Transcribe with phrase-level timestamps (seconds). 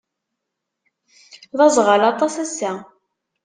[1.57, 2.71] D aẓɣal aṭas ass-a.